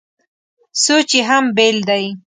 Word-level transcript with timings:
سوچ 0.83 1.09
یې 1.17 1.21
هم 1.29 1.45
بېل 1.55 1.77
دی. 1.89 2.05